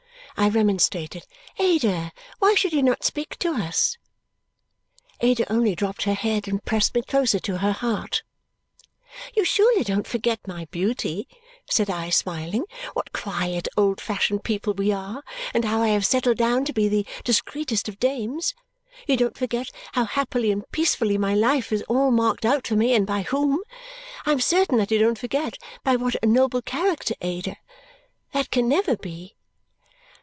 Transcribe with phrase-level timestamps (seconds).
[0.37, 1.27] I remonstrated.
[1.59, 3.97] "Ada, why should you not speak to us!"
[5.19, 8.23] Ada only dropped her head and pressed me closer to her heart.
[9.35, 11.27] "You surely don't forget, my beauty,"
[11.69, 15.21] said I, smiling, "what quiet, old fashioned people we are
[15.53, 18.55] and how I have settled down to be the discreetest of dames?
[19.05, 22.95] You don't forget how happily and peacefully my life is all marked out for me,
[22.95, 23.59] and by whom?
[24.25, 27.57] I am certain that you don't forget by what a noble character, Ada.
[28.31, 29.35] That can never be."